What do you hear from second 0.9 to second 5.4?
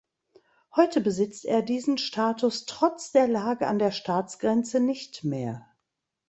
besitzt er diesen Status trotz der Lage an der Staatsgrenze nicht